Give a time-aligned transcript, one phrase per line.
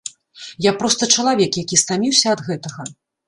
[0.65, 2.89] Я проста чалавек, які стаміўся ад гэтага.